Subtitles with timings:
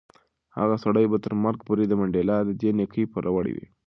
[0.57, 3.65] هغه سړی به تر مرګ پورې د منډېلا د دې نېکۍ پوروړی وي.